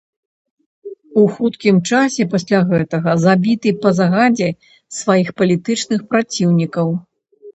У 1.23 1.23
хуткім 1.33 1.75
часе 1.91 2.23
пасля 2.33 2.61
гэтага 2.71 3.13
забіты 3.25 3.73
па 3.83 3.89
загадзе 3.99 4.49
сваіх 4.99 5.29
палітычных 5.43 6.01
праціўнікаў. 6.15 6.87